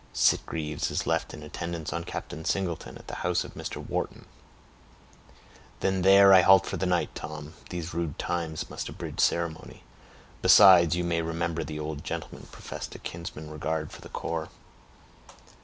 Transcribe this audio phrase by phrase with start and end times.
[0.15, 3.77] "Sitgreaves is left in attendance on Captain Singleton, at the house of Mr.
[3.87, 4.25] Wharton."
[5.81, 7.53] "Then there I halt for the night, Tom.
[7.69, 9.83] These rude times must abridge ceremony;
[10.41, 14.49] besides, you may remember the old gentleman professed a kinsman's regard for the corps.